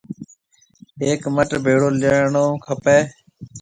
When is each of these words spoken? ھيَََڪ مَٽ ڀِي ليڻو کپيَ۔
ھيَََڪ 0.99 1.21
مَٽ 1.35 1.49
ڀِي 1.63 1.75
ليڻو 2.03 2.45
کپيَ۔ 2.65 2.97